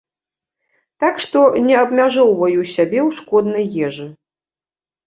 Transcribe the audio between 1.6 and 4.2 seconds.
не абмяжоўваю сябе ў шкоднай ежы.